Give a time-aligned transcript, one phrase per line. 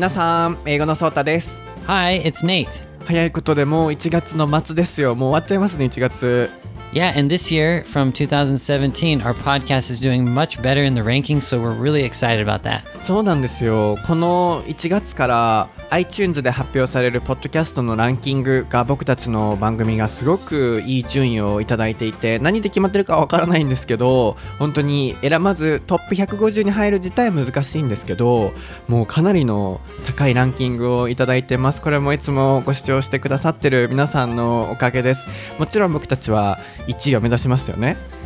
[0.00, 2.86] 皆さん英語のソータです Hi, it's Nate.
[3.04, 6.48] 早いことでもう1月の末ですよもう終わっちゃいますね1月
[6.94, 11.42] Yeah, and this year from 2017, our podcast is doing much better in the rankings,
[11.42, 12.80] so we're really excited about that.
[13.02, 28.52] そうなんですよこの1月から iTunes で発表されるポッドキャストのランキングが僕たちの番組がすごくいい順位をいただいていて何で決まってるかわからないんですけど本当に選ばずトップ150に入る自体は難しいんですけど
[28.88, 31.80] もうかなりの高いランキングをいただいてます。
[31.80, 35.28] これもいつもご視聴してくださってる皆さんのおかげです。
[35.58, 38.19] もちろん僕たちは1位を目指しますよね。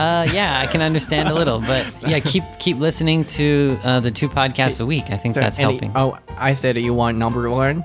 [0.00, 4.10] Uh, yeah, I can understand a little, but yeah, keep keep listening to uh, the
[4.10, 5.04] two podcasts a week.
[5.10, 5.92] I think So, that's any- helping.
[5.94, 7.84] Oh, I said you want number one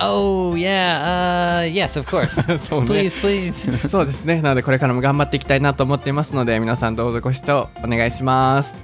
[0.00, 2.40] Oh yeah, uh, yes, of course.
[2.86, 3.88] please, please.
[3.88, 8.80] そうですねなのでこれからも頑張っていきたいなと思っていますので皆さんどうぞご視聴お願いします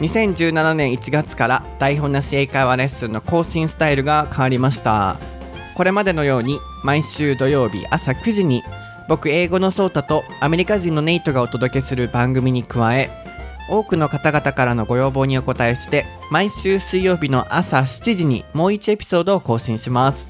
[0.00, 5.16] 2017年1月から台本なし英会話レッスンの更新スタイルが変わりました
[5.74, 8.62] これまでのように毎週土曜日朝9時に
[9.08, 13.10] 僕英語のソータとアメリカ人のネイトがお届けする番組に加え
[13.68, 20.28] 多くの方々からのご要望にお答えして毎週水曜日の朝7時にもう1エピソードを更新します。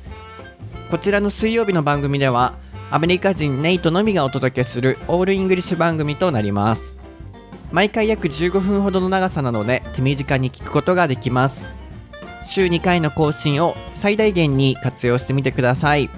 [0.91, 2.55] こちらの水曜日の番組では
[2.91, 6.97] アメリカ人ネイトのみがお届けする all English 番組となります。
[7.73, 11.67] 毎回約15分ほどの長さなので手短に聞くことができます。
[12.45, 16.09] 週2回の更新を最大限に活用してみてください。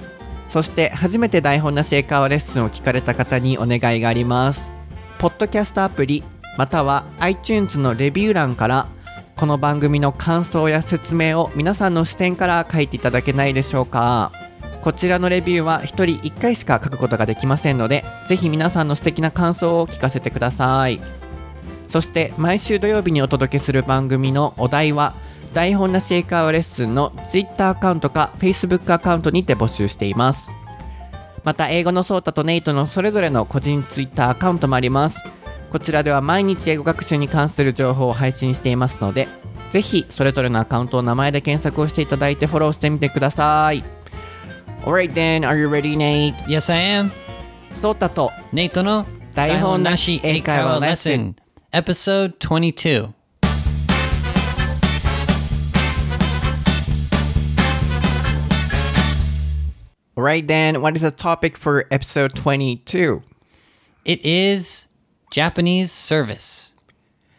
[0.48, 4.72] そして初めて台本なし英会話レッスンを聞かれた方にお願いがあります。
[5.18, 6.24] ポッドキャストアプリ
[6.56, 8.88] または iTunes のレビュー欄から
[9.36, 14.32] この番組の感想や説明を皆さんの視点から書いていただけないでしょうか。
[14.82, 21.00] こちらのレビューは1人1回しか書くことができませんのでぜひ皆さんの素敵な感想を聞かせてください。
[21.88, 25.14] そして毎週土曜日にお届けする番組のお題は
[25.56, 30.50] 台本なし英会話レッスンの Twitter アカウントか Facebook アカウントにて募集しています
[31.44, 35.24] また英語のソータとネイトのそれぞれの個人 Twitter アカウントもあります
[35.70, 39.28] こちらでは毎日英語学習に関する情報を配信していますので
[39.70, 43.82] ぜひそれぞれのアカウントを名前で検索をしていただいてフォローしてみてください
[44.84, 46.36] Alright then, are you ready Nate?
[46.48, 47.10] yes, I am.
[47.74, 51.34] ソータと Nate の台本なし英会話レッスン
[51.72, 53.15] Episode 22.
[60.18, 63.20] Alright then, what is the topic for episode 22?
[64.06, 64.88] It is
[65.30, 66.72] Japanese service.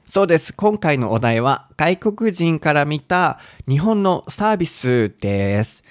[0.05, 0.53] そうです。
[0.53, 5.83] 今回のお題は外国人から見た日本のサービスです。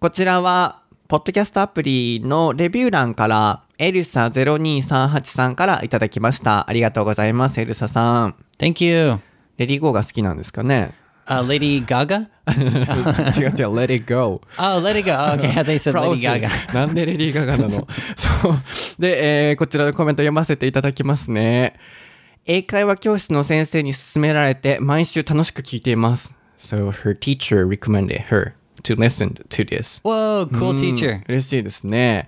[0.00, 6.68] こちらは、ポッドキャストアプリのレビュー欄から、エルサ0238さんからいただきました。
[6.68, 8.34] ありがとうございます、エルサさん。
[8.58, 9.18] Thank you.
[9.56, 10.92] レディーゴーが好きなんですかね
[11.28, 12.26] Uh, Lady Gaga?
[13.38, 14.40] 違う違う、Let it go.
[14.58, 15.12] Oh, let it go.
[15.12, 16.74] Okay, I Lady Gaga.
[16.74, 18.54] なんでレディー・ガガなのそう。
[18.98, 21.74] で、えーこちらのコメント読ませていただきますね。
[22.46, 26.34] 英会話教師の先生に勧められて毎週楽しく聞いています。
[26.56, 30.00] So her teacher recommended her to listen to this.
[30.02, 31.22] Whoa, cool teacher.
[31.28, 32.26] 嬉しいですね。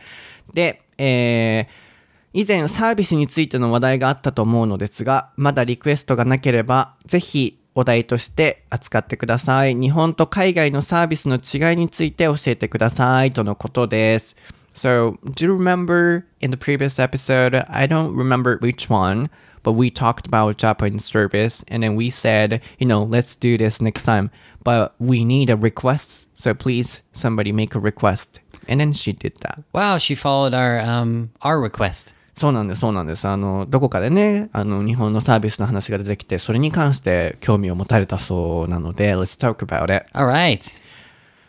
[0.53, 1.91] で、えー
[2.33, 9.76] 以前サービスについての話題があったと思うのですが、まだリクエストがなければ、ぜひお題として扱ってください。
[9.76, 14.36] 日本と海外のサービスの違いについて教えてくださいとのことです。
[14.74, 17.66] So, do you remember in the previous episode?
[17.70, 19.30] I don't remember which one,
[19.64, 23.82] but we talked about Japanese service and then we said, you know, let's do this
[23.82, 24.32] next time.
[24.64, 28.42] But we need a request, so please somebody make a request.
[28.68, 29.64] And then she did that.
[29.74, 32.14] Wow, she followed our um our request.
[32.41, 33.29] そうなんです、そうなんです。
[33.29, 40.07] あの、どこかでね、あの、日本のサービスの話が出てきて、それに関して興味を持たれたそうなので、let's talk about it.
[40.15, 40.63] All right.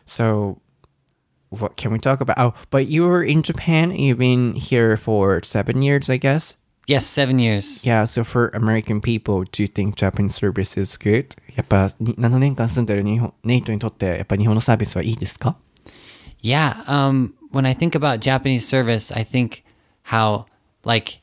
[0.05, 0.57] So,
[1.49, 2.35] what can we talk about?
[2.37, 3.91] Oh, but you were in Japan.
[3.91, 6.57] You've been here for seven years, I guess.
[6.87, 7.85] Yes, seven years.
[7.85, 11.37] Yeah, so for American people, do you think Japanese service is good?
[11.55, 15.55] やっぱに7年間住んでる日本ネイトにとってやっぱ日本のサービスはいいですか
[16.43, 16.83] Yeah.
[16.85, 19.63] Um, when I think about Japanese service, I think
[20.11, 20.47] how
[20.83, 21.21] like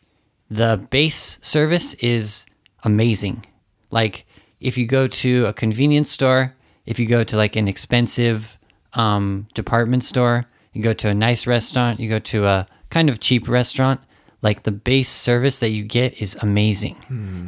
[0.51, 2.47] the base service is
[2.85, 3.45] amazing.
[3.91, 4.27] Like
[4.61, 6.55] if you go to a convenience store,
[6.87, 8.59] if you go to like an expensive
[8.95, 13.21] um, department store, you go to a nice restaurant, you go to a kind of
[13.21, 14.01] cheap restaurant,
[14.43, 16.97] like the base service that you get is amazing.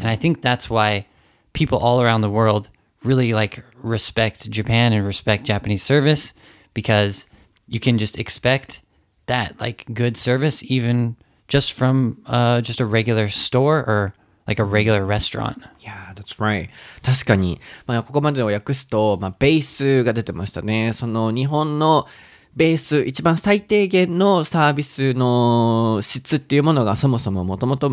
[0.00, 1.06] And I think that's why
[1.52, 2.68] people all around the world
[3.02, 6.34] really like respect Japan and respect Japanese service
[6.74, 7.26] because
[7.66, 8.82] you can just expect
[9.26, 11.16] that like good service even
[11.49, 14.13] just from uh, just a regular store or
[14.47, 15.63] like a regular restaurant.
[15.79, 16.69] Yeah, that's right.
[17.03, 20.93] 確かに、まあ、ここまでを訳すと、まあ、ベースが出てましたね。
[20.93, 22.07] その日本の
[22.56, 27.90] ベース、一番最低限のサービスの質っていうものがそもそももともと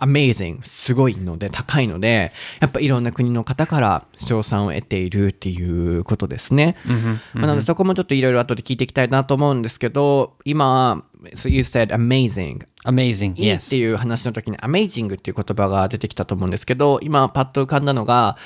[0.00, 6.76] amazing、すごいので、高いので、やっぱいろんな国の方から賞賛を得ているっていうことですね。
[7.34, 11.04] まあ、なのでそこもちょっといろいろ後で聞いていきたいなと思うんですけど、今、
[11.34, 12.66] so you said amazing.
[12.86, 13.38] Amazing.
[13.38, 13.68] いいっ Yes.
[13.70, 18.38] ていう話の時に amazing っていう言葉が出てきたと思うんですけど、今パッと浮かんだのが、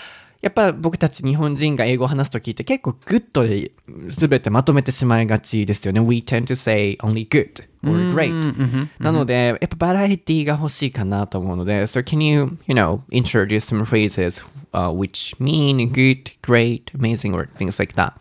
[0.43, 3.71] やっぱ僕たち日本人が英語を話す時って結構グッドで
[4.07, 5.99] 全てまとめてしまいがちですよね。
[5.99, 8.89] We tend to say only good or great.
[8.99, 17.77] なので、やっぱバラエティが欲しいかなと思うので、So can you, you know, introduce some phrases、uh, which mean good, great, amazing or things
[17.77, 18.13] like that?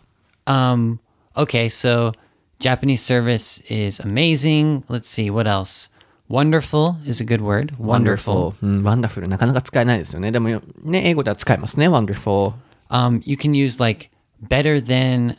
[0.46, 0.99] Um,
[1.37, 2.12] okay, so
[2.58, 4.82] Japanese service is amazing.
[4.88, 5.90] Let's see, what else?
[6.32, 7.75] Wonderful is a good word.
[7.78, 8.55] Wonderful.
[8.62, 10.31] うん、wonderful なかなか使えないですよね。
[10.31, 10.49] でも
[10.84, 11.88] ね、英語では使えますね。
[11.88, 12.52] wonderful。
[12.90, 14.10] Um, you can use like
[14.43, 15.37] better than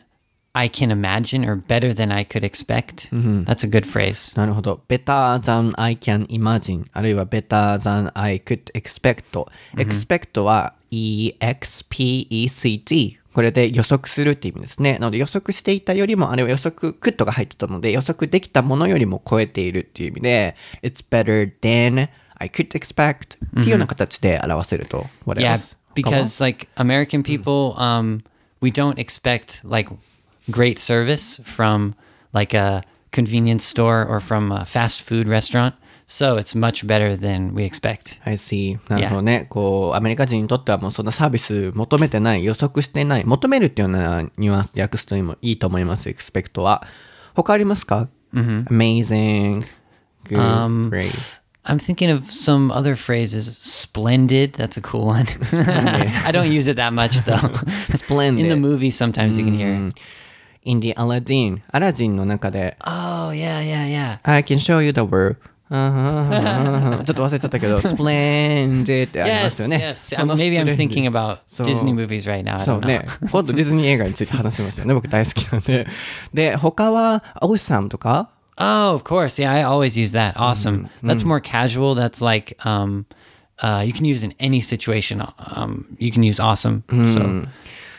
[0.52, 3.08] I can imagine or better than I could expect.
[3.44, 4.36] That's a good phrase.
[4.36, 4.80] なるほど。
[4.88, 12.16] better than I can imagine あるいは better than I could expect、expect は expect
[13.35, 14.93] これで予測するって意味ですね。
[14.93, 25.07] なので予測していたよりも、あれは予測、could が入ってたので予測できたものよりも超えているっていう意味で it's better than I could expect っていうような形で表せると。
[25.25, 25.77] What Yeah, else?
[25.95, 28.23] because like American people, um,
[28.61, 29.91] we don't expect like
[30.49, 31.93] great service from
[32.31, 35.75] like a convenience store or from a fast food restaurant.
[36.06, 38.20] So it's much better than we expect.
[38.24, 38.78] I see.
[38.88, 39.46] なるほどね。
[39.48, 46.82] こう、アメリカ人にとってはもうそんなサービス求めてない、予測してない、求めるっていうようなニュアンスで訳すといいいいと思います、expect は。
[47.34, 48.08] 他ありますか、?
[48.34, 49.64] amazing,
[50.24, 51.38] good, great.
[51.64, 53.58] I'm thinking of some other phrases.
[53.58, 54.54] Splendid.
[54.54, 55.26] That's a cool one.
[56.24, 57.36] I don't use it that much though.
[57.94, 58.46] Splendid.
[58.46, 60.00] In the movie, sometimes you can hear it.
[60.62, 64.18] In the Aladdin, アラジンの中で、 Oh yeah, yeah, yeah.
[64.22, 65.36] I can show you the word.
[65.72, 69.86] あははは ちょっと忘れちゃったけど、splendid っ てあります Yes, よね。
[69.90, 70.16] yes.
[70.16, 72.56] その Um, maybe I'm splendid thinking about そう Disney movies right now.
[72.56, 72.86] I そう don't know.
[72.88, 73.06] ね。
[73.30, 74.94] 今度ディズニー映画について話しましたよね。
[74.94, 75.86] 僕大好きなんで。
[76.34, 79.40] で、他は、 awesome とか Oh, of course.
[79.42, 80.34] Yeah, I always use that.
[80.36, 80.88] Awesome.
[81.02, 81.94] That's more casual.
[81.94, 83.06] That's like um,
[83.62, 85.22] uh, you can use in any situation.
[85.38, 86.82] Um, you can use awesome.
[86.90, 87.46] So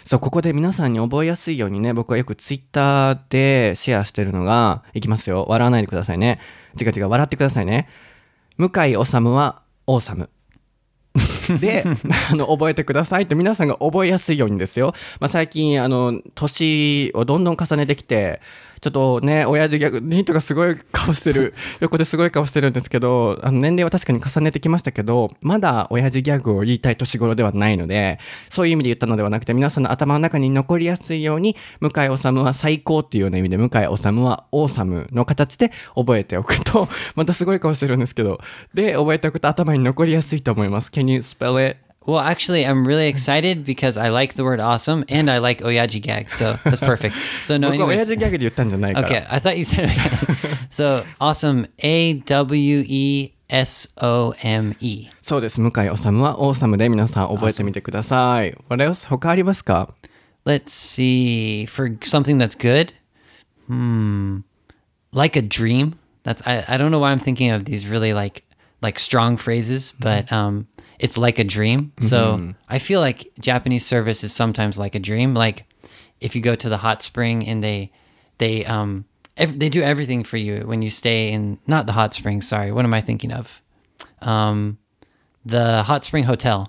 [0.07, 5.45] そう、ここで皆さんに覚えやすいようにね、僕はよくツイッターでシェアしてるのが、いきますよ。
[5.49, 6.39] 笑わないでくださいね。
[6.81, 7.89] 違う違う、笑ってくださいね。
[8.57, 10.31] 向井治はオーサム。
[11.59, 11.83] で、
[12.31, 14.95] あの、覚えてくださいって皆さんが覚えやすいようにですよ。
[15.19, 18.41] まあ、最近、あの、年をどんどん重ねてきて、
[18.81, 28.19] ちょっとね、親父ギャグ、ニートがすごい顔してる、 横ですごい顔してるんですけど、あの、年齢は確かに重ねてきましたけど、まだ親父ギャグを言いたい年頃ではないので、
[28.51, 38.41] そういう意味で言ったのではなくて、皆さんの頭の中に残りやすいように、向井治は最高っていうような意味で、向井治はオーサムの形で覚えておくと、またすごい顔してるんですけど、
[38.75, 40.91] で、覚えておくと頭に残りやすいと思います。
[40.91, 41.86] Can you spell it?
[42.06, 46.02] Well, actually, I'm really excited because I like the word awesome and I like oyaji
[46.02, 46.34] gags.
[46.34, 47.16] So that's perfect.
[47.44, 48.06] So no, 僕は親 anyways.
[48.06, 49.08] 父ギャグで言ったんじゃないから。
[49.08, 49.88] Okay, I thought you said
[50.72, 51.70] so awesome.
[51.78, 55.10] A W E S O M E.
[55.22, 55.62] そうです。
[55.62, 58.58] 向井治はオーサムで皆さん覚えてみてください。
[58.68, 59.08] What else?
[59.08, 59.94] 他ありますか
[60.44, 62.94] Let's see for something that's good.
[63.68, 64.40] Hmm,
[65.14, 66.00] like a dream.
[66.24, 68.44] That's I, I don't know why I'm thinking of these really like
[68.82, 70.68] like strong phrases, but um,
[70.99, 71.93] it's like a dream.
[72.01, 75.35] So I feel like Japanese service is sometimes like a dream.
[75.35, 75.65] Like
[76.21, 77.93] if you go to the hot spring and they
[78.39, 79.05] they um
[79.37, 82.41] ev- they do everything for you when you stay in not the hot spring.
[82.43, 83.63] Sorry, what am I thinking of?
[84.23, 84.79] Um,
[85.45, 86.69] the hot spring hotel.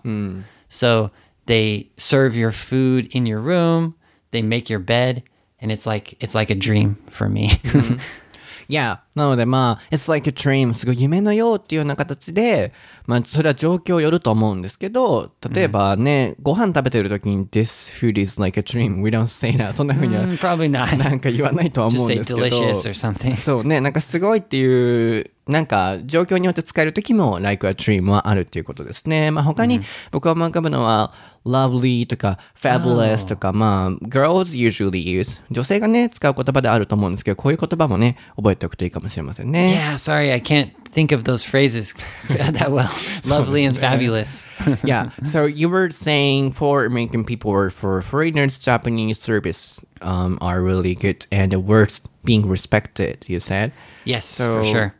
[0.69, 1.11] So
[1.45, 3.95] they serve your food in your room.
[4.31, 5.23] They make your bed,
[5.61, 7.51] and it's like it's like a dream for me.
[8.69, 8.99] Yeah.
[9.15, 10.73] なのでまあ、It's like a dream.
[10.73, 12.71] すごい夢のようっていうような形で、
[13.07, 19.01] まあ、それは状況よると思うんですけど、例えばね、ご飯食べてる時に This food is like a dream.
[19.01, 19.73] We don't say that.
[19.73, 20.95] そんな風には Mm, probably not.
[21.01, 22.45] なんか言わないとは思 Just うん say ですけど。
[22.45, 23.35] delicious or something.
[23.37, 29.31] そうね、なんかすごいっていう、なんか状況によって使える時も like a dream はあるっていうことですね。
[29.31, 29.79] まあ他に
[30.11, 31.13] 僕は思い浮かぶのは
[31.46, 39.74] lovely とか fabulous とか、まあ girls usually use 女性がね、使う言葉であると思うんですけど、こういう言葉もね、覚えておくといいかもしれませんね。
[39.74, 41.94] Yeah, sorry, I can't think of those phrases
[42.28, 42.88] that well.
[43.28, 44.46] Lovely and fabulous.
[44.84, 45.10] yeah.
[45.24, 50.94] So you were saying for American people or for foreigners, Japanese service um, are really
[50.94, 53.72] good and worth being respected, you said.
[54.04, 54.94] Yes, So- for sure.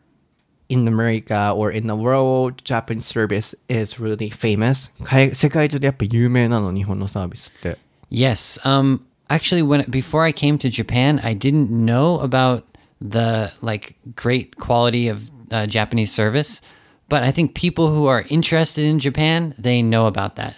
[0.69, 4.91] in America or in the world, Japanese service is really famous.
[5.05, 7.79] 海世界中でやっぱ有名なの、日本のサービスって。
[8.11, 8.61] Yes.
[8.67, 12.65] Um actually when before I came to Japan, I didn't know about
[13.01, 16.63] the like great quality of uh, Japanese service,
[17.09, 20.57] but I think people who are interested in Japan, they know about that.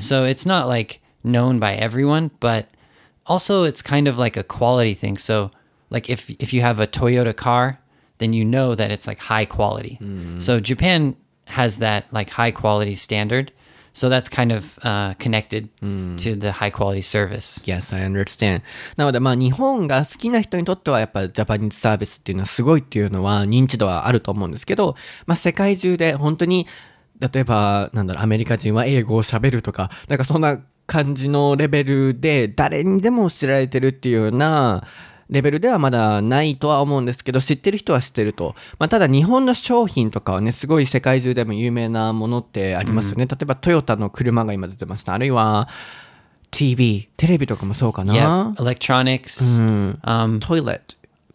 [0.00, 2.68] So it's not like known by everyone, but
[3.26, 5.18] also it's kind of like a quality thing.
[5.18, 5.50] So
[5.90, 7.80] like if if you have a Toyota car,
[8.19, 9.99] then you know that it's like high quality.
[10.39, 11.15] So Japan
[11.47, 13.51] has that like high quality standard.
[13.93, 17.63] So that's kind of uh, connected to the high quality service.
[17.65, 18.61] Yes, I understand.
[18.97, 24.95] なのでまあ日本が好きな人にとってはやっぱジャパニーズサービスっていうのはすごいっていうのは認知度はあると思うんですけど、
[25.27, 26.67] まあ世界中で本当に
[27.19, 34.83] 例えばなんだろうアメリカ人は英語を喋るとか、なんかそんな感じのレベルで誰にでも知られてるっていうような
[35.29, 38.55] レベルではまだないとは思うんですけど、知ってる人は知ってると。
[38.77, 43.25] まあ、ただ日本の商品とかはね、すごい世界中でも有名なものってありますよね。
[43.25, 45.13] 例えばトヨタの車が今出てました。
[45.13, 45.67] あるいは
[46.51, 48.55] TV、テレビとかもそうか Yeah, な。
[48.57, 50.81] electronics, um, トイレッ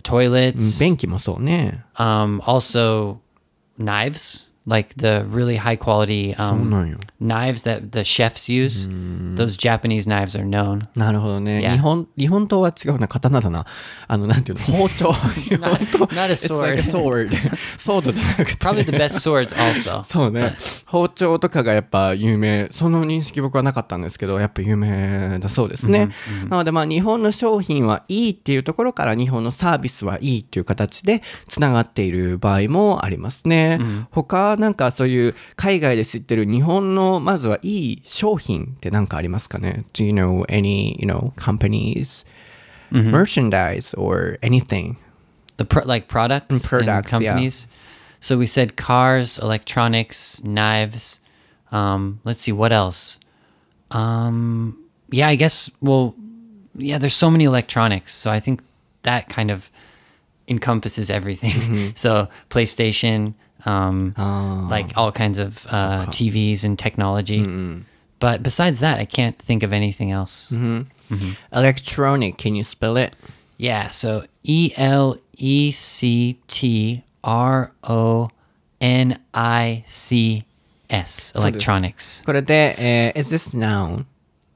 [0.02, 1.84] ト、toilets, 便器もそうね。
[1.96, 3.18] um, also
[3.78, 8.86] knives, like the really high quality um, knives that the chefs use.
[9.36, 10.82] Those Japanese knives are known.
[10.94, 11.60] なるほどね。
[11.60, 11.72] Yeah.
[11.72, 13.08] 日本、日本刀は違うな。
[13.08, 13.64] 刀だな。
[14.06, 14.64] あの、なんていうの？
[14.78, 15.12] 包丁。
[15.12, 17.30] 日本刀 not a It's like a sword.
[17.78, 18.64] ソードじゃなくて。
[18.64, 20.04] Probably the best swords also.
[20.04, 20.54] そうね。
[20.86, 22.68] 包丁とかがやっぱ有名。
[22.70, 26.10] その認識僕はなかったんですけど、やっぱ有名だそうですね。
[26.48, 33.78] なのでまあ日本の商品はいいっていうところから日本のサービスはいいっていう形でつながっている場合もありますね。
[34.10, 42.25] 他なんかそういう海外で知ってる日本のまずはいい商品って何かありますかね ?Do you know any, you know, companies,
[42.91, 44.97] merchandise or anything?
[45.57, 47.29] the pro- like products, and products, yeah.
[47.29, 47.67] companies.
[48.19, 51.19] So we said cars, electronics, knives.
[51.71, 53.19] Um, let's see what else.
[53.91, 55.69] Um, yeah, I guess.
[55.81, 56.15] Well,
[56.75, 58.63] yeah, there's so many electronics, so I think
[59.03, 59.71] that kind of
[60.49, 61.93] encompasses everything.
[61.95, 63.33] so PlayStation,
[63.65, 64.13] um,
[64.69, 67.45] like all kinds of uh, TVs and technology.
[68.19, 70.51] But besides that, I can't think of anything else.
[71.51, 73.15] Electronic, can you spell it?
[73.57, 78.29] Yeah, so E L E C T R O
[78.81, 80.43] N I C
[80.89, 82.23] S electronics.
[82.25, 84.05] これで、えー is this noun?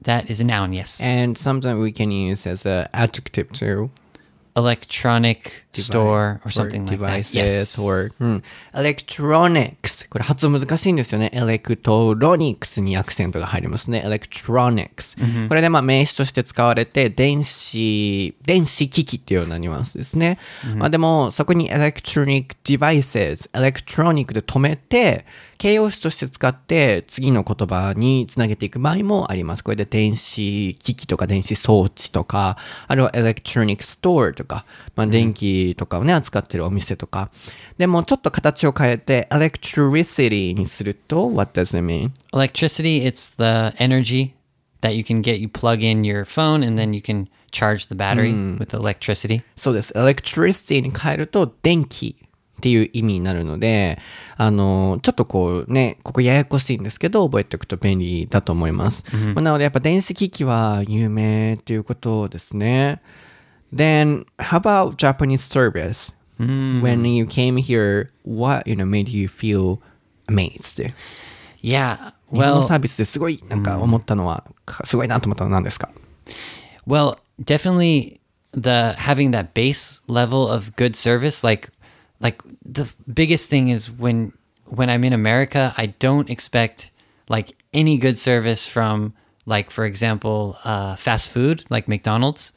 [0.02, 1.00] That is a noun, yes.
[1.02, 3.90] And sometimes we can use as an adjective too.
[4.55, 7.19] Electronic store or something like that.
[7.19, 7.81] devices Yes.
[7.81, 8.43] or、うん、
[8.73, 11.29] electronics これ発音難しいんですよね。
[11.33, 14.03] electronics にアクセントが入りますね。
[14.05, 20.37] electronics、これでまあ名詞として使われて電子、電子機器っていうようなニュアンスですね。
[20.75, 25.25] まあでもそこに electronic devices、electronic で止めて
[25.57, 29.63] 形容詞として使って次の言葉につなげていく場合もあります。
[29.63, 32.57] これで電子機器とか電子装置とか、
[32.87, 37.29] あるいは electronic store とか、まあ、電気とかをね、扱ってるお店とか。
[37.77, 42.11] でもちょっと形を変えて electricity にすると what does it mean?
[42.31, 44.33] Electricity, it's the energy
[44.81, 45.37] that you can get.
[45.37, 49.43] You plug in your phone and then you can charge the battery with electricity.
[49.55, 49.93] そうです。
[49.93, 52.15] electricity に変えると電気
[52.57, 53.99] っていう意味になるので、
[54.37, 59.05] あの、ちょっとこうね、ここややこしいんですけど、覚えておくと便利だと思います。
[59.33, 63.01] まあなのでやっぱ電子機器は有名っていうことですね。
[63.73, 66.15] Then, how about Japanese service?
[66.39, 69.79] When you came here, what, you know, made you feel
[70.27, 70.93] amazed?
[71.61, 72.13] Yeah.
[72.31, 75.89] 日本の Well, サービスですごいなんか思ったのは、かすごいなと思ったのは何ですか
[76.87, 78.19] Well, definitely
[78.53, 81.69] the having that base level of good service like
[82.19, 84.33] like the biggest thing is when
[84.65, 86.91] when I'm in America, I don't expect
[87.29, 89.13] like any good service from
[89.45, 92.51] like for example, uh, fast food like McDonald's.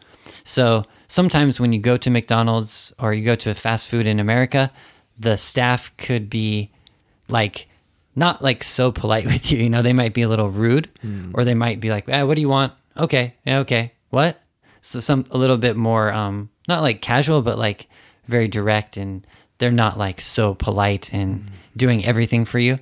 [0.45, 4.21] So sometimes when you go to McDonald's or you go to a fast food in
[4.21, 4.71] America,
[5.19, 6.71] the staff could be
[7.29, 7.69] like
[8.17, 9.59] not like so polite with you.
[9.59, 10.89] You know, they might be a little rude,
[11.35, 14.41] or they might be like, eh, "What do you want?" Okay, yeah, okay, what?
[14.81, 17.89] So some a little bit more, um, not like casual, but like
[18.27, 19.27] very direct, and
[19.59, 22.79] they're not like so polite and doing everything for you.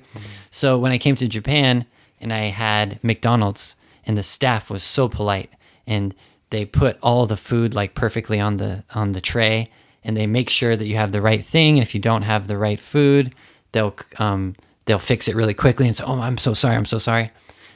[0.49, 1.85] So when I came to Japan
[2.19, 5.51] and I had McDonald's, and the staff was so polite,
[5.85, 6.15] and
[6.49, 9.69] they put all the food like perfectly on the on the tray,
[10.03, 11.77] and they make sure that you have the right thing.
[11.77, 13.33] And if you don't have the right food,
[13.73, 14.55] they'll um,
[14.85, 17.31] they'll fix it really quickly and say, "Oh, I'm so sorry, I'm so sorry."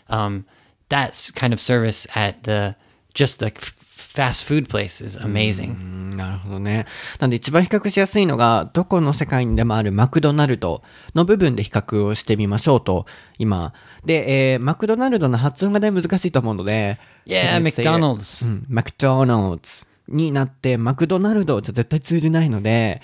[0.10, 0.46] Um,
[0.90, 2.76] that's kind of service at the
[3.14, 3.52] just the
[4.14, 5.76] fast food place is amazing.
[5.76, 6.86] うんなるほどね。
[7.20, 10.84] なんで一番比較しやすいのが、どこの世界にでもあるマクドナルド
[11.16, 13.06] の部分で比較をしてみましょうと、
[13.40, 13.74] 今。
[14.06, 17.60] で、えーマクドナルドの発音がね、難しいと思うので、Yeah?
[17.60, 18.48] McDonald's.
[18.48, 19.60] うん、マクドナルド
[20.10, 23.02] になって、マクドナルドじゃ絶対通じないので、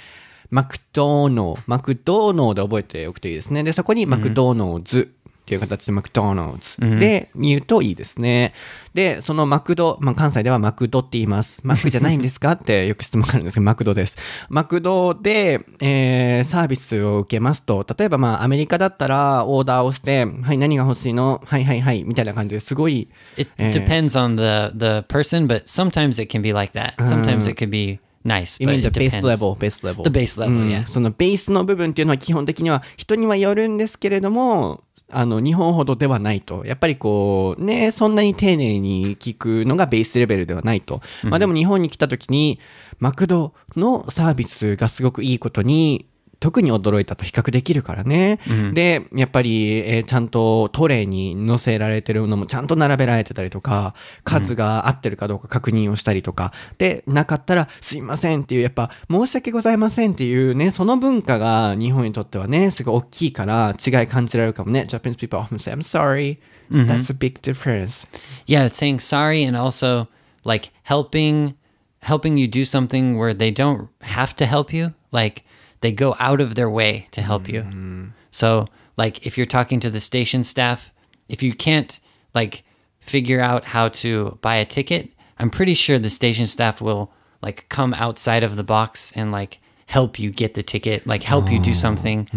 [0.50, 3.64] マクドノ、マクドノで覚えておくといいですね。
[3.64, 5.14] で、そこにマクドノーズ
[5.48, 8.52] っていう形でマクドナルズで言うといいですね。
[8.94, 11.62] で、そのマクド、まあ、関西ではマクドって言います。
[11.64, 12.52] マックじゃないんですか？
[12.60, 14.18] ってよく質問があるんですけど、マクドです。
[14.50, 21.42] マクドで、えーサービスを受けますと、例えばまあアメリカだったらオーダーをして、はい、何が欲しいの？
[21.46, 26.96] はいはいはい、みたいな感じですごい、It depends on the the person, but sometimes it can be like that.
[26.98, 30.04] Sometimes it could be nice, You mean the base level, base level.
[30.04, 30.86] The base level, うん yeah.
[30.86, 36.66] そのベースの部分っていうのは基本的には人にはよるんですけれども、あの、日本ほどではないと。
[36.66, 41.02] やっぱりこう、ね、そんなに丁寧に聞くのがベースレベルではないと。
[41.24, 42.60] まあでも日本に来た時に、
[43.00, 46.08] マクドのサービスがすごくいいことに、
[46.40, 48.40] 特に驚いたと比較できるからね。
[48.74, 64.86] で、やっぱり、えーちゃんとトレーに載せられてるのもちゃんと並べられてたりとか、数が合ってるかどうか確認をしたりとか、で、なかったらすいませんっていう、やっぱ申し訳ございませんっていうね、その文化が日本にとってはね、すごい大きいから違い感じられるかもね。
[64.88, 66.38] Japanese people often say, I'm sorry.
[66.72, 68.08] So that's a big difference.
[68.46, 70.08] Yeah, it's saying sorry and also
[70.44, 71.56] like helping
[72.02, 74.94] helping you do something where they don't have to help you.
[75.12, 75.44] Like
[75.82, 77.62] they go out of their way to help you.
[77.62, 78.08] Mm-hmm.
[78.32, 78.68] So
[78.98, 80.92] like if you're talking to the station staff,
[81.30, 82.00] if you can't
[82.34, 82.64] like
[83.00, 87.70] figure out how to buy a ticket, I'm pretty sure the station staff will like
[87.70, 91.60] come outside of the box and like help you get the ticket, like help you
[91.60, 92.28] do something.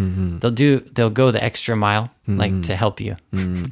[0.40, 3.16] They'll do they'll go the extra mile like to help you.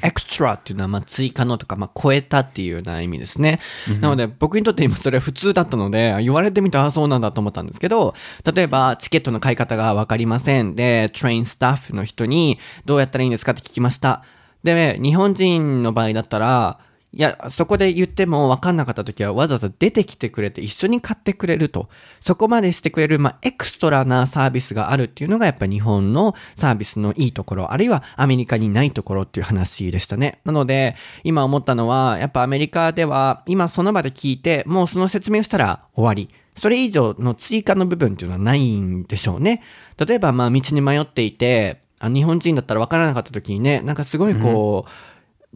[0.02, 3.61] エクストラっていうのは、まあ、追加のとか、まあ、超えたっていうような意味ですね。
[4.00, 8.14] なので、僕にとって今それは普通だったので、言われてみたら、あそうなんだと思ったんですけど、
[8.52, 10.75] 例えば、チケットの買い方がわかりません。
[10.75, 14.25] で、トレインスタッフの人に、どうやったらいいんですかって聞きました。
[14.64, 16.78] で、日本人の場合だったら、
[17.15, 21.89] いや、そこで言っても分かんなかった時はわざわざ出てきてくれて一緒に買ってくれると。
[22.21, 30.41] そこまでしてくれる、まあ、エクストラなサービスがあるっていうのがやっぱ日本のサービスのいいところ、あるいはアメリカにないところっていう話でしたね。
[30.45, 36.28] なので、今思ったのは、やっぱアメリカでは今その場で聞いて、もうその説明をしたら終わり。
[36.54, 39.63] それ以上の追加の部分っていうのはないんでしょうね。
[39.97, 44.91] 例えば、まあ、道に迷っていて、あ日本人だったら分からなかった時にね、なんかすごいこう、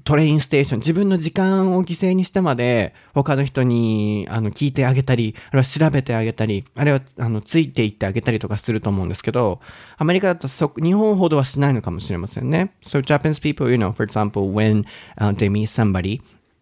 [0.04, 9.60] トレインステーション、自分の時間を犠牲にしてまで、他の人に、あの、聞いてあげたり、あるいは調べてあげたり、あるいは、あの、ついていってあげたりとかすると思うんですけど、
[9.98, 12.72] アメリカだとそ、日本ほどはしないのかもしれませんね。
[12.82, 14.84] So Japanese people, you know, for example, when、
[15.18, 16.20] uh, they meet somebody,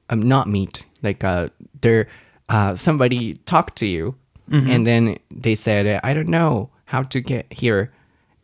[0.08, 2.08] um, not meet, like, uh, they're,
[2.48, 4.16] uh, somebody talked to you,
[4.68, 7.92] and then they said, I don't know how to get here.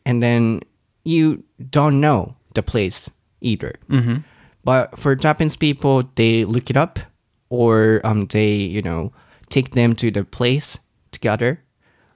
[0.05, 0.61] And then
[1.05, 3.75] you don't know the place either.
[4.67, 6.99] But for Japanese people, they look it up
[7.51, 9.13] or um, they, you know,
[9.49, 10.81] take them to the place
[11.13, 11.63] together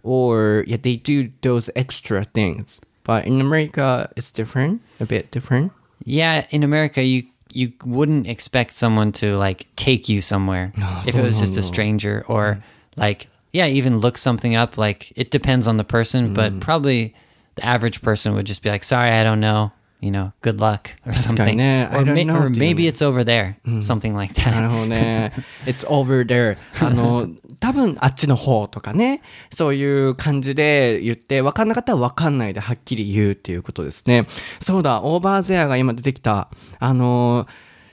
[0.03, 2.81] or yeah, they do those extra things.
[3.05, 5.71] But in America, it's different, a bit different.
[6.05, 10.73] Yeah, in America, you you wouldn't expect someone to like take you somewhere
[11.07, 12.63] if it was just a stranger or
[12.97, 14.77] like yeah, even look something up.
[14.77, 17.15] Like it depends on the person, but probably
[17.55, 19.71] the average person would just be like, "Sorry, I don't know."
[20.03, 21.61] You know, good luck or something,
[21.93, 24.71] or, know or maybe it's over there, something like なる that.
[24.71, 25.31] ほどね。
[25.67, 26.57] It's over there.
[26.83, 27.29] あの、
[27.61, 29.21] 多分あっちの方とかね。
[29.53, 34.25] そういう感じで言って、分かんなかったら分かんないではっきり言うっていうことですね。
[34.59, 36.49] そうだ、オーバーゼアが今出てきた。
[36.79, 37.47] あの、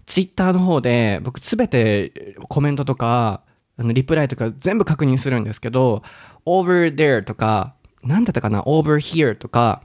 [0.06, 3.42] ツイッターの方で、僕すべてコメントとか、
[3.78, 6.04] あのリプライとか全部確認するんですけど、
[6.46, 9.84] over there とか、なんだったかな？over here とか、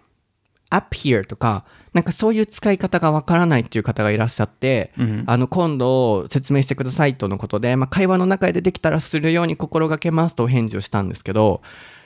[0.70, 4.92] up here とか、なんかそういう使い方がわからないっていう方がいらっしゃって、
[5.26, 11.60] あの、今度説明してくださいとのことで、まあ、会話の中で出てきたらするように心がけますとお返事をしたんですけど、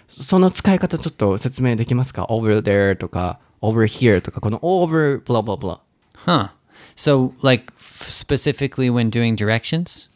[0.08, 5.78] その使い方ちょっと説明できますか ?over there とか、over here とか、この over blah blah blah。
[6.24, 6.50] Huh.
[6.96, 10.08] So, like specifically when doing directions,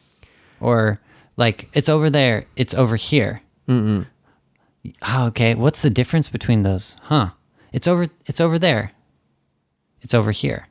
[0.61, 0.98] or
[1.37, 3.42] like it's over there, it's over here.
[5.02, 5.54] Oh, okay.
[5.54, 6.96] What's the difference between those?
[7.02, 7.30] Huh?
[7.72, 8.06] It's over.
[8.26, 8.92] It's over there.
[10.02, 10.64] It's over here.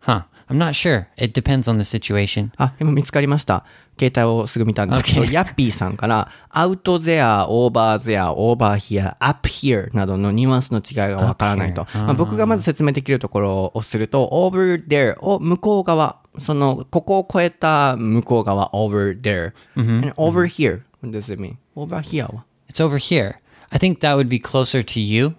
[0.00, 0.22] Huh.
[0.50, 1.08] I'm not sure.
[1.18, 2.50] It depends on the situation.
[2.56, 3.64] あ、今見つかりました。
[3.98, 11.86] 携帯をすぐ見たんですけど、 ヤッピーさんから、アウトゼア、オーバーゼア、オーバーヒア、アップヒアなどのニュアンスの違いがわからないと。
[11.92, 23.34] まあ、僕がまず説明できるところをすると、 over there お向こう側、その、ここを越えた向こう側、 over there。over here、what does over here は ?It's over here.
[23.70, 25.34] I think that would be closer to you。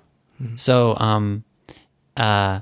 [0.55, 1.41] so um,
[2.15, 2.61] uh,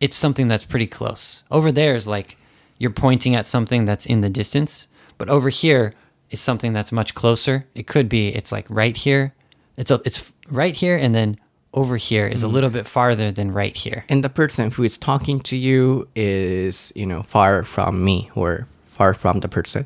[0.00, 1.44] it's something that's pretty close.
[1.50, 2.36] Over there is like
[2.78, 5.94] you're pointing at something that's in the distance, but over here
[6.30, 7.66] is something that's much closer.
[7.74, 9.32] It could be it's like right here.
[9.76, 11.38] It's a, it's right here, and then
[11.74, 14.04] over here is a little bit farther than right here.
[14.08, 18.66] And the person who is talking to you is, you know, far from me or
[18.86, 19.84] far from the person.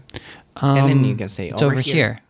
[0.56, 2.20] and then you can say It's over, here.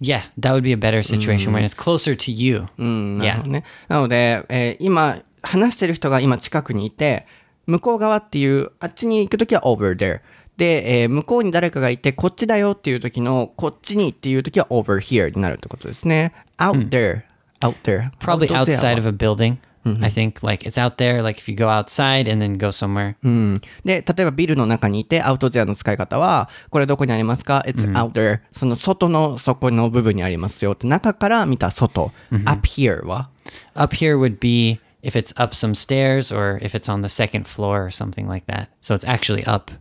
[0.00, 2.66] Yeah, that would be a better situation when it's closer to you.
[2.76, 3.36] なる yeah.
[3.36, 3.64] ほどね。
[3.88, 7.25] なので、えー今、 話してる人が今近くにいて、
[7.65, 10.21] 向こう側っていう、あっちに行くときは over there。
[10.57, 16.33] で、えー向こうに誰かがいて、こっちだよっていう時の、こっちにっていう時は over here になるってことですね。
[16.57, 17.23] out there,
[17.61, 18.11] out there.
[18.19, 19.57] Probably outside は of a building.
[20.01, 21.21] I think like it's out there.
[21.21, 23.15] Like if you go outside and then go somewhere.
[23.23, 28.39] うんで、例えばビルの中にいて、アウトゼアの使い方は、これどこにありますか ?It's out there.
[28.51, 32.11] その外の底の部分にありますよって、中から見た外。
[32.45, 33.29] up here は
[33.75, 37.47] Up here would be if it's up some stairs or if it's on the second
[37.47, 38.69] floor or something like that.
[38.81, 39.71] So it's actually up.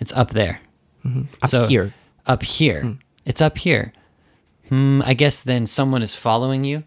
[0.00, 0.60] It's up there.
[1.04, 1.22] Mm-hmm.
[1.42, 1.94] Up so, here.
[2.26, 2.82] Up here.
[2.82, 2.98] Mm.
[3.24, 3.92] It's up here.
[4.68, 6.84] Hmm, I guess then someone is following you.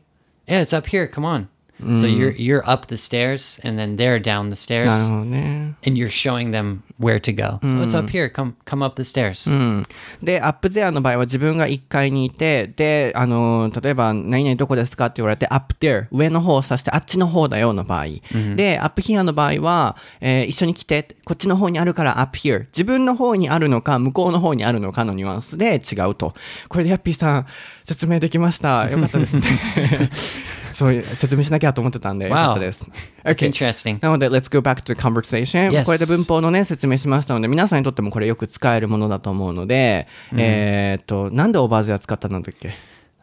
[0.48, 1.08] Yeah, it's up here.
[1.08, 1.50] Come on.
[1.82, 1.98] Mm.
[1.98, 2.13] So hmm.
[2.13, 4.89] you're you're up the stairs and then they're down the stairs.
[4.91, 7.60] Oh, and you're showing them where to go.
[7.62, 8.29] So it's up here.
[8.31, 9.49] Come come up the stairs.
[10.23, 18.05] で、アップゼアの場合は自分が1階にいて、で、あのー例えば、何々どこですかって言われて、アップ there、上の方を指して、あっちの方だよの場合。
[18.55, 22.62] で、アップ here の場合は、えー一緒に来て、こっちの方にあるからアップ here。
[22.67, 26.34] 自分の方にあるのか、向こうの方にあるのかのニュアンスで違うと。
[26.69, 27.45] これでヤッピーさん、
[27.84, 28.89] 説明できました。
[28.89, 29.43] よかったですね。
[30.71, 32.89] そういう、説明しなきゃと思ってたんで、よかったです。
[33.25, 33.47] Okay.
[33.51, 33.97] interesting.
[34.01, 35.71] なので、let's go back to conversation.
[35.71, 35.85] Yes.
[35.85, 42.73] これで文法のね、説明しましたので、皆さんにとってもこれよく使えるものだと思うので、えーっと、なんでオーバーゼア使ったんだっけ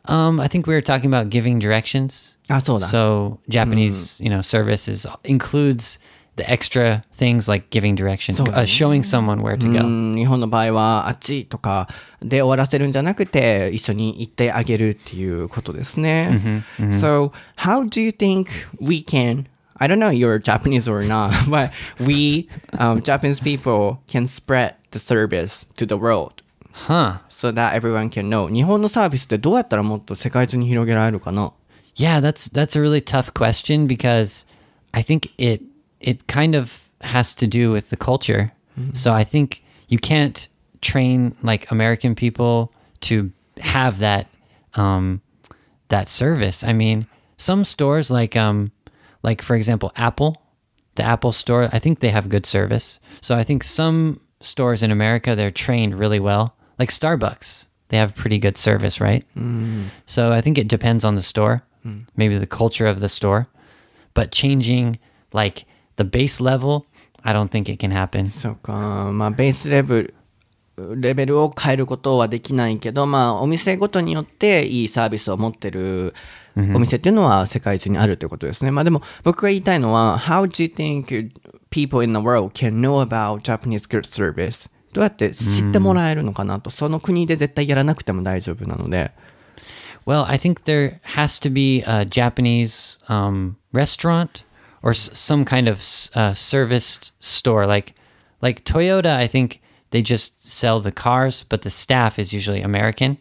[0.05, 2.35] Um, I think we were talking about giving directions.
[2.49, 2.89] あ、そうだ。
[2.89, 6.01] So Japanese, you know, service is includes
[6.37, 9.83] the extra things like giving directions, So- uh, showing someone where to う go.
[9.87, 11.89] ん日本の場合は、あっちとか
[12.21, 16.63] で終わらせるんじゃなくて、一緒に行ってあげるっていうことですね。
[16.91, 18.47] So, how do you think
[18.81, 19.45] we can,
[19.80, 22.50] I don't know you're Japanese or not, but we,
[22.80, 26.42] um, Japanese people can spread the service to the world?
[26.74, 27.18] Huh.
[27.28, 31.52] so that everyone can know 日本のサービスってどうやったらもっと世界中に広げられるかな
[31.96, 34.46] Yeah, that's that's a really tough question because
[34.94, 35.64] I think it
[36.00, 38.52] it kind of has to do with the culture.
[38.94, 40.48] So I think you can't
[40.82, 44.28] train like American people to have that
[44.76, 45.22] um,
[45.90, 46.64] that service.
[46.64, 48.72] I mean, some stores like um
[49.24, 50.42] like for example Apple,
[50.96, 53.00] the Apple store, I think they have good service.
[53.22, 56.56] So I think some stores in America they're trained really well.
[56.80, 59.24] Like Starbucks, they have pretty good service, right?
[60.06, 61.64] So I think it depends on the store,
[62.16, 63.48] maybe the culture of the store.
[64.14, 65.00] But changing
[65.34, 66.86] like the base level,
[67.24, 68.32] I don't think it can happen.
[68.32, 70.14] そうかまあベースレベル
[70.97, 76.15] レベルを変えることはできないけどまあお店ごとによっていいサービスを持ってる
[76.57, 81.31] お店っていうのは世界中にあるということですねまあでも僕が言いたいのは How do you think
[81.71, 84.71] people in the world can know about Japanese good service?
[84.93, 89.13] どうやって知ってもらえるのかなと、その国で絶対やらなくても大丈夫なので
[90.05, 94.45] Well, I think there has to be a Japanese um, restaurant
[94.83, 95.79] or some kind of
[96.15, 97.95] uh, serviced store, like
[98.41, 99.17] like Toyota.
[99.17, 99.61] I think
[99.93, 103.19] they just sell the cars, but the staff is usually American.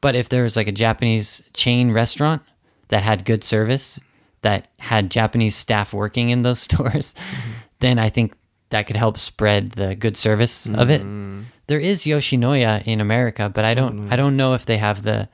[0.00, 2.42] But if there was like a Japanese chain restaurant
[2.88, 3.98] that had good service,
[4.42, 7.14] that had Japanese staff working in those stores,
[7.80, 8.34] then I think
[8.68, 11.02] that could help spread the good service of it.
[11.02, 11.44] Mm.
[11.66, 15.28] There is Yoshinoya in America, but I don't I don't know if they have the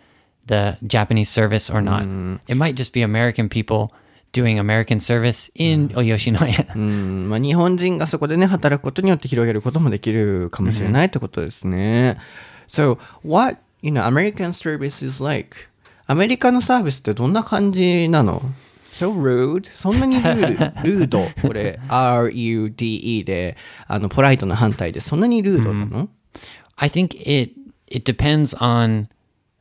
[0.46, 2.04] the Japanese service or not.
[2.04, 2.40] Mm.
[2.46, 3.92] It might just be American people
[4.35, 6.75] doing American service in Yoshinoya.
[6.75, 12.17] うんまあ、日本人がそこでね、働くことによって広げることもできるかもしれないってことですね。
[12.67, 15.69] So, what, you know, American service is like?
[16.07, 18.41] アメリカのサービスってどんな感じなの
[18.85, 19.69] ?So rude?
[19.69, 26.09] そんなにルールードこれ、R-U-D-E で、 あの、ポライトな反対で、そんなにルードなの、
[26.77, 27.53] I think it
[27.87, 29.07] it depends on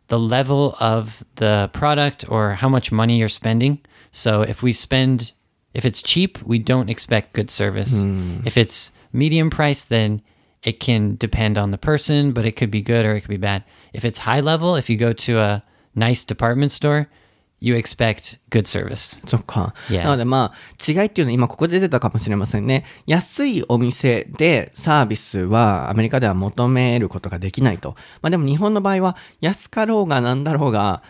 [0.09, 3.79] the level of the product or how much money you're spending.
[4.16, 5.34] So if we spend
[5.74, 8.02] if it's cheap, we don't expect good service.
[8.02, 8.40] Hmm.
[8.46, 10.22] If it's medium price, then
[10.64, 13.38] it can depend on the person, but it could be good or it could be
[13.38, 13.66] bad.
[13.92, 17.10] If it's high level, if you go to a nice department store,
[17.60, 19.22] you expect good service.
[19.28, 19.74] そっか。
[19.90, 20.04] Yeah.
[20.04, 22.86] なのでまあ、違いっていうのは今ここで出たかもしれませんね。
[23.06, 27.96] 安いお店でサービスはアメリカでは求めることができないと。
[28.22, 31.02] まあでも日本の場合は安かろうがなんだろうが、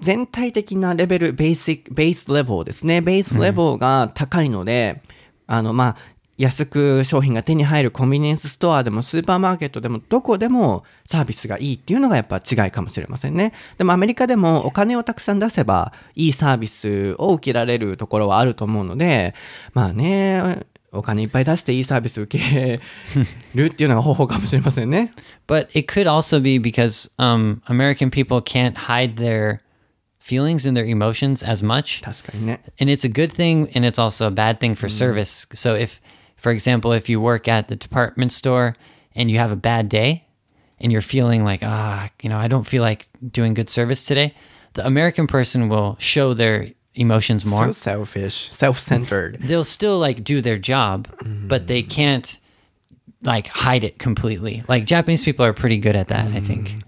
[0.00, 3.00] 全体的なレベル、ベーシック、ベースレベルですね。
[3.00, 5.02] ベースレベルが高いので、
[5.46, 5.96] あのまあ、
[6.36, 13.52] 安く商品が手に入るコンビニエンスストアでもスーパーマーケットでもどこでもサービスがいいっていうのがやっぱ違いかもしれませんね。
[13.78, 19.34] でもアメリカでもお金をたくさん出せばいいサービスを受けられるところはあると思うので、
[19.74, 22.80] まあね、お金いっぱい出していいサービス受け
[23.54, 25.12] るっていうのが方法かもしれませんね。
[25.46, 29.60] But it could also be because um, American people can't hide their
[30.20, 32.02] feelings and their emotions as much.
[32.02, 32.60] 確かにね。
[32.80, 36.00] and it's a good thing and it's also a bad thing for service so if
[36.43, 38.75] for example if you work at the department store
[39.15, 40.25] and you have a bad day
[40.79, 44.33] and you're feeling like ah you know i don't feel like doing good service today
[44.73, 49.37] the american person will show their emotions more So selfish, self-centered.
[49.41, 51.07] they'll still like do their job
[51.47, 52.39] but they can't
[53.21, 56.79] like hide it completely like japanese people are pretty good at that i think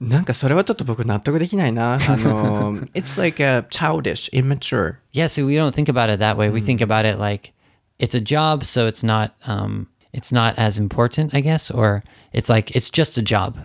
[0.00, 1.94] なんかそれはちょっと僕納得できないな。
[1.94, 4.98] あの、It's like a childish, immature.
[5.12, 6.50] Yeah, so we don't think about it that way.
[6.52, 7.51] We think about it like
[7.98, 12.48] it's a job, so it's not um it's not as important, I guess, or it's
[12.48, 13.56] like it's just a job.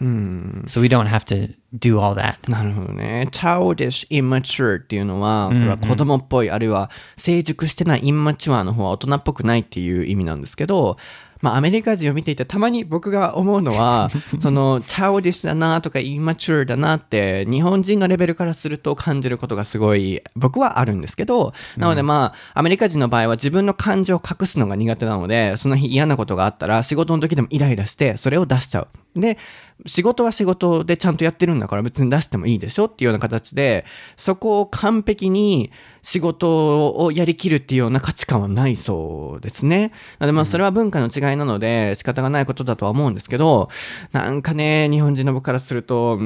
[0.68, 2.38] So we don't have to do all that.
[2.50, 3.28] なるほどね。
[3.32, 10.98] childish, immature っていうのは、これは子供っぽい、あるいは成熟してない immature の方は大人っぽくないっていう意味なんですけど、
[11.41, 28.89] まあアメリカ人を見ていてたまに僕が思うのは、 その childish だなとか immature だなって日本人のレベルからすると感じることがすごい僕はあるんですけど、なのでまあアメリカ人の場合は自分の感情を隠すのが苦手なので、その日嫌なことがあったら仕事の時でもイライラしてそれを出しちゃう。
[29.21, 29.39] で、
[29.87, 33.85] 仕事は仕事でちゃんとやってるんだから別に出してもいいでしょっていうような形で、
[34.17, 35.71] そこを完璧に
[36.03, 39.93] 仕事をやりきるっていうような価値観はないそうですね。
[40.19, 43.69] なのでまあそれは文化の違いなので仕方がないことだとは思うんですけど、
[44.13, 46.23] なんかね、日本人の僕からすると、うー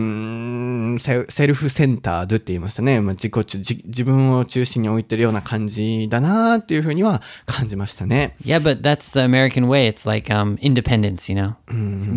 [0.94, 3.00] ん、セセルフセンタードって言いましたね。
[3.00, 8.36] まあ、自己中自、自分を中心に置いてるような感じだなっていうふうには感じましたね。
[8.44, 9.88] Yeah, but that's the American way.
[9.88, 11.54] It's like um independence, you know?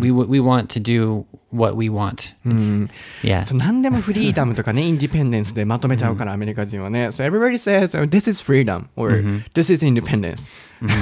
[0.00, 2.33] We we want to do what we want.
[2.45, 2.87] It's,
[3.23, 3.43] Yeah.
[3.43, 7.07] そう何でもフリーダムとかね、インディペンデンスでまとめちゃうから、アメリカ人はね。
[7.07, 9.21] So everybody says, oh, this is freedom or
[9.53, 10.49] this is independence.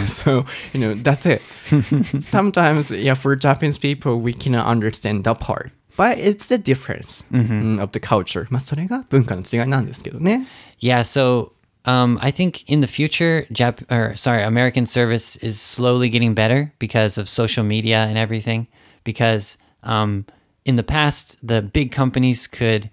[0.07, 1.41] so, you know, that's it.
[2.21, 5.71] Sometimes, yeah, for Japanese people, we cannot understand that part.
[5.95, 8.47] But it's the difference mm, of the culture.
[8.49, 10.47] まあ、それが文化の違いなんですけどね。
[10.79, 11.51] Yeah, so
[11.85, 16.71] um, I think in the future, Jap- or sorry, American service is slowly getting better
[16.79, 18.67] because of social media and everything.
[19.04, 20.26] Because um,
[20.64, 22.90] in the past, the big companies could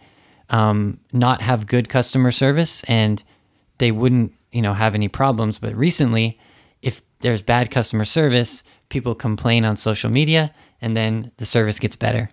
[0.49, 3.23] um, not have good customer service and
[3.77, 5.57] they wouldn't, you know, have any problems.
[5.57, 6.37] But recently,
[6.81, 11.95] if there's bad customer service, people complain on social media, and then the service gets
[11.95, 12.29] better.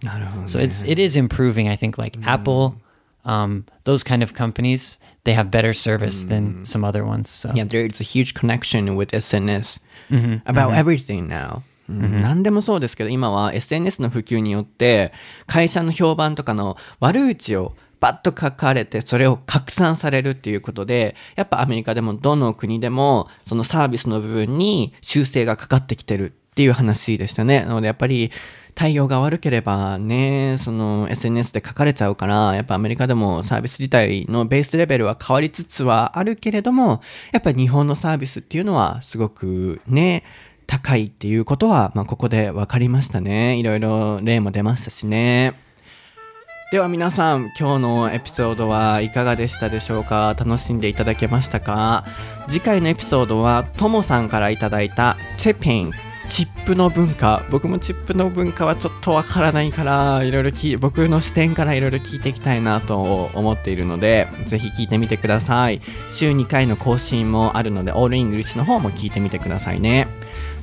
[0.49, 1.69] So it's it is improving.
[1.69, 2.81] I think like Apple
[3.25, 7.64] um, those kind of companies they have better service than some other ones so Yeah,
[7.64, 9.81] there is a huge connection with SNS
[10.47, 11.62] about everything now.
[11.88, 15.12] うん何でもそうですけど、今は SNS の普及によって、
[15.46, 27.62] 会社の評判とかの悪口をバッと書かれて、それを拡散されるっていうことで、やっぱアメリカでもどの国でも、そのサービスの部分に修正がかかってきてるっていう話でしたね。
[27.62, 28.31] なのでやっぱり、
[28.74, 37.01] 対応が悪ければね、その SNS で書かれちゃうから、やっぱアメリカでもサービス自体のベースレベルは変わりつつはあるけれども、
[37.33, 40.22] やっぱ日本のサービスっていうのはすごくね、
[40.68, 43.57] 高いっていうことは、まあ、ここで分かりましたね。
[43.57, 45.54] いろいろ例も出ましたしね。
[46.70, 50.37] では皆さん、今日のエピソードはいかがでしたでしょうか？
[50.38, 52.04] 楽しんでいただけましたか？
[52.46, 55.92] 次回のエピソードは、ともさんからいただいたチッピン。
[56.26, 70.07] チップの文化僕もチップの文化はちょっとわからないからいろいろ聞僕の視点からいろいろ聞いていきたいなと思っているのでぜひ聞いてみてください週2回の更新もあるので all English の方も聞いてみてくださいね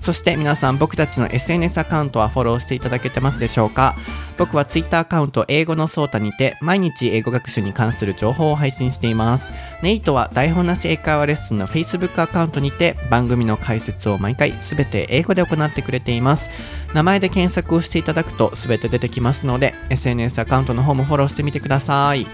[0.05, 3.95] そして皆さん僕たちの SNS アカウントはフォローしていただけてますでしょうか？
[4.37, 9.51] 僕は Twitter アカウント英語のソータにて毎日英語学習に関する情報を配信しています。
[9.81, 16.51] ネイトは台本なし英会話レッスンの Facebook アカウントにて番組の解説を毎回すべて英語で行ってくれています。
[16.93, 22.27] 名前で検索をしていただくとすべて出てきますので SNS アカウントの方もフォローしてみてください。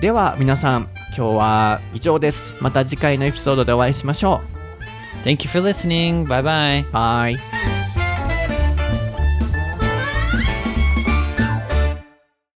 [0.00, 2.56] では皆さん今日は以上です。
[2.60, 4.59] また次回のエピソードでお会いしましょう。
[5.22, 7.79] Thank you for listening bye bye うバイ